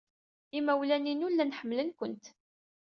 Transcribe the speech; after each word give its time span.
Imawlan-inu 0.57 1.27
llan 1.31 1.55
ḥemmlen-kent. 1.59 2.25